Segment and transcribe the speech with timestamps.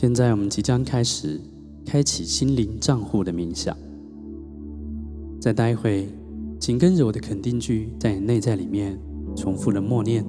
[0.00, 1.38] 现在我们即将开始
[1.84, 3.76] 开启心灵账户的冥想。
[5.38, 6.08] 再待会，
[6.58, 8.98] 请跟着我的肯定句，在你内在里面
[9.36, 10.24] 重复的默念：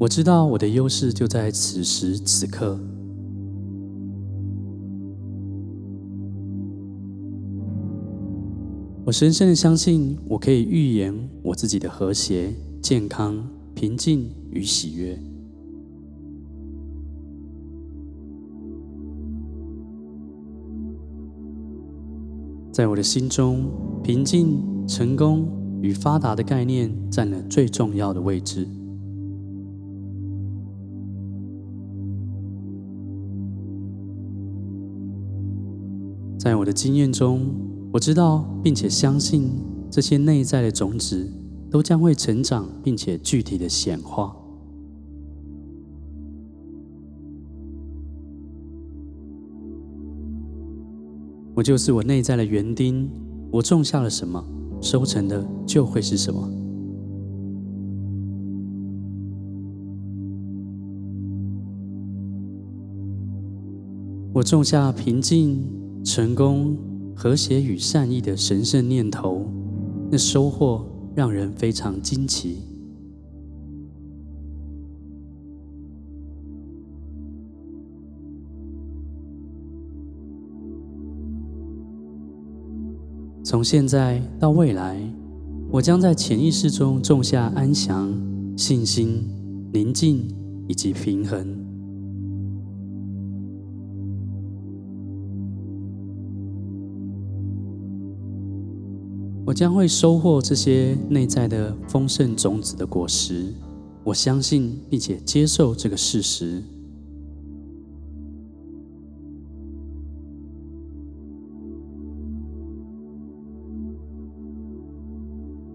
[0.00, 2.76] 我知道我的优势就在此时此刻。
[9.04, 12.52] 我深深的相信，我可以预言我自己的和谐。
[12.88, 15.20] 健康、平静与喜悦，
[22.72, 23.66] 在我的心中，
[24.02, 25.50] 平静、成功
[25.82, 28.66] 与发达的概念占了最重要的位置。
[36.38, 37.54] 在我的经验中，
[37.92, 39.50] 我知道并且相信
[39.90, 41.30] 这些内在的种子。
[41.70, 44.34] 都将会成长，并且具体的显化。
[51.54, 53.10] 我就是我内在的园丁，
[53.50, 54.42] 我种下了什么，
[54.80, 56.48] 收成的就会是什么。
[64.32, 65.68] 我种下平静、
[66.04, 66.76] 成功、
[67.12, 69.44] 和谐与善意的神圣念头，
[70.12, 70.86] 那收获
[71.18, 72.62] 让人非常惊奇。
[83.42, 85.02] 从现在到未来，
[85.72, 88.14] 我将在潜意识中种下安详、
[88.56, 89.28] 信心、
[89.72, 90.24] 宁静
[90.68, 91.67] 以及平衡。
[99.58, 103.52] 将会收获这些内在的丰盛种子的果实。
[104.04, 106.62] 我相信并且接受这个事实。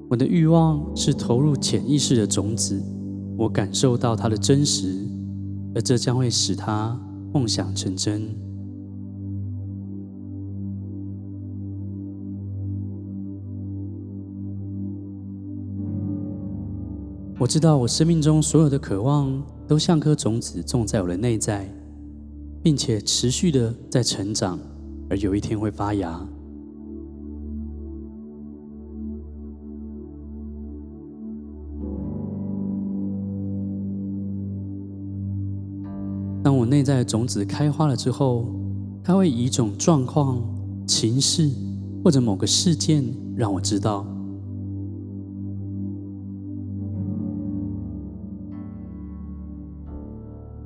[0.07, 2.81] 我的欲望是投入潜意识的种子，
[3.37, 4.95] 我感受到它的真实，
[5.75, 6.97] 而这将会使它
[7.33, 8.52] 梦想成真。
[17.43, 19.29] 我知道我生命中所有的渴望
[19.67, 21.69] 都像颗种子种在我的内在，
[22.61, 24.57] 并且持续的在成长，
[25.09, 26.25] 而有一天会发芽。
[36.41, 38.45] 当我内在的种子开花了之后，
[39.03, 40.41] 它会以一种状况、
[40.87, 41.51] 情势
[42.05, 43.03] 或者某个事件
[43.35, 44.07] 让我知道，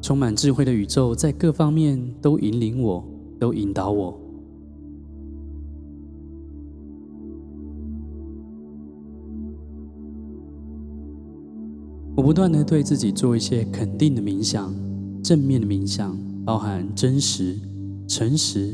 [0.08, 3.04] 充满智慧的宇宙在各方面都引领我，
[3.38, 4.18] 都引导我。
[12.16, 14.74] 我不断地对自己做一些肯定的冥想。
[15.22, 17.60] 正面的冥想包含真实、
[18.08, 18.74] 诚实、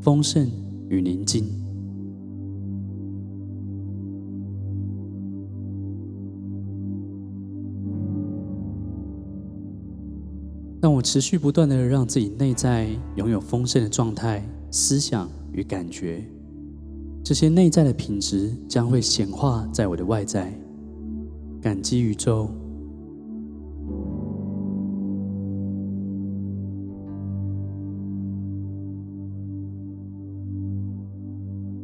[0.00, 0.50] 丰盛
[0.88, 1.59] 与宁静。
[10.92, 16.24] 我持续不断的让自己内在拥有丰盛的状态、思想与感觉，
[17.22, 20.52] 这些内在的品质将会显化在我的外在。
[21.60, 22.48] 感激宇宙。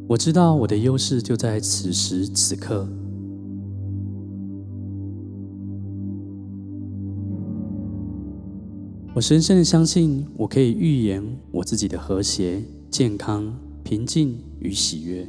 [0.07, 2.87] 我知道我的优势就在此时此刻。
[9.17, 12.61] 我深深的相信，我可以预言我自己的和谐、
[12.91, 13.51] 健康、
[13.83, 15.27] 平静与喜悦。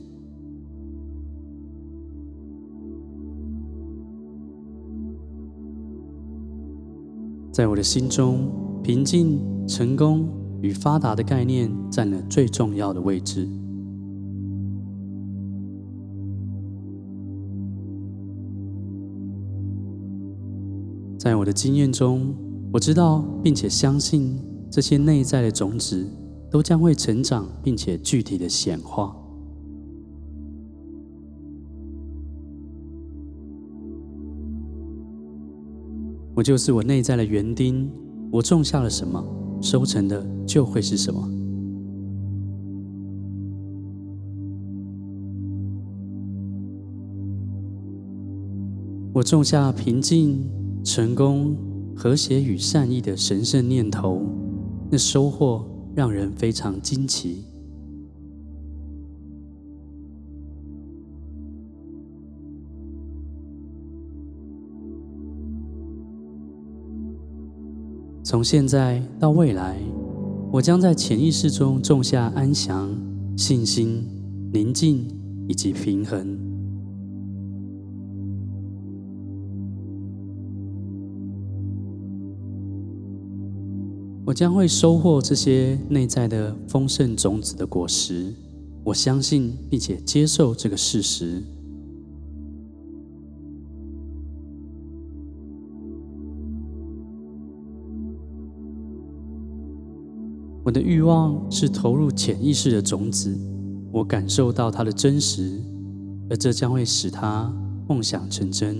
[7.50, 8.50] 在我的心中，
[8.82, 10.28] 平静、成功
[10.60, 13.48] 与发达的概念占了最重要的位置。
[21.16, 22.34] 在我的经验中，
[22.70, 24.38] 我知道并且相信
[24.70, 26.06] 这些内在的种子
[26.50, 29.16] 都将会成长，并且具体的显化。
[36.34, 37.90] 我就是我内在的园丁，
[38.30, 39.24] 我种下了什么，
[39.60, 41.28] 收成的就会是什么。
[49.14, 50.46] 我种下平静。
[50.84, 51.54] 成功、
[51.98, 54.22] 和谐与善意的神圣念头，
[54.88, 57.42] 那收获让人非常惊奇。
[68.22, 69.76] 从现在到未来，
[70.52, 72.96] 我将在潜意识中种下安详、
[73.36, 74.06] 信心、
[74.52, 75.04] 宁静
[75.48, 76.47] 以及平衡。
[84.28, 88.30] 我将会收获这些内在的丰盛种子的果实。
[88.84, 91.42] 我相信并且接受这个事实。
[100.62, 103.34] 我的欲望是投入潜意识的种子，
[103.90, 105.58] 我感受到它的真实，
[106.28, 107.50] 而这将会使它
[107.88, 108.76] 梦想成真。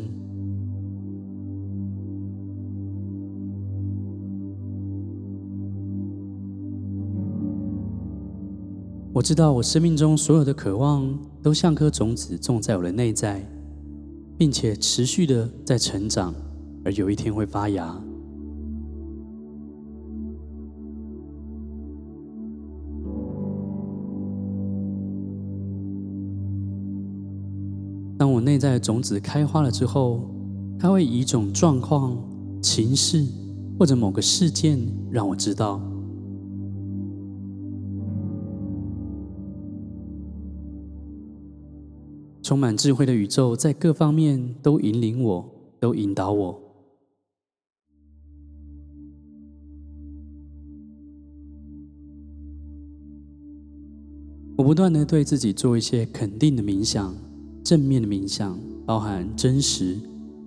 [9.19, 13.45] 我知道我生命中所有的渴望都像颗种子种在我的内在
[14.39, 16.33] 并且持续的在成长
[16.85, 18.01] 而有一天会发芽。
[28.17, 30.31] 当我内在的种子开花了之后
[30.79, 32.17] 它会以一种状况
[32.63, 33.27] 情势
[33.81, 34.79] 或者某个事件
[35.11, 35.98] 让我知道。
[42.49, 45.47] 充满智慧的宇宙在各方面都引领我，
[45.79, 46.59] 都引导我。
[54.57, 57.15] 我不断地对自己做一些肯定的冥想，
[57.63, 59.99] 正面的冥想，包含真实、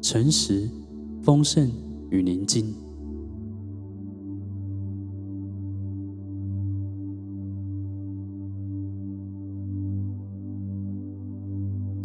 [0.02, 0.68] 诚实、
[1.22, 1.72] 丰盛
[2.10, 2.74] 与宁静。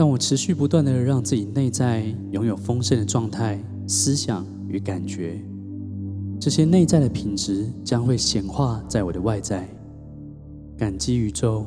[0.09, 5.41] 我持续不断的让自己内在拥有丰盛的状态、思想与感觉，
[6.41, 9.69] 这些内在的品质将会显化在我的外在。
[10.77, 11.67] 感激宇宙。